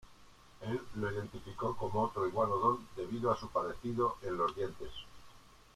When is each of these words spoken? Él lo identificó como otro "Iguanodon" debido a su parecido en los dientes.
Él 0.61 0.81
lo 0.95 1.11
identificó 1.11 1.77
como 1.77 2.05
otro 2.05 2.27
"Iguanodon" 2.27 2.87
debido 2.95 3.31
a 3.31 3.37
su 3.37 3.49
parecido 3.49 4.17
en 4.23 4.35
los 4.35 4.55
dientes. 4.55 4.89